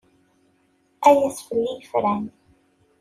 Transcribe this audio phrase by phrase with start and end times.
[1.07, 2.25] Ay ass fell-i yefran.